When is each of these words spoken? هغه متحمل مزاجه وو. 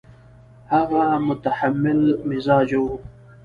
هغه 0.73 1.03
متحمل 1.29 1.99
مزاجه 2.29 2.79
وو. 2.83 2.95